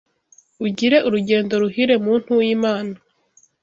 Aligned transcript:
Ugire 0.65 0.97
urugendo 1.07 1.53
ruhire 1.61 1.95
muntu 2.05 2.29
w’ 2.39 2.41
Imana 2.55 2.95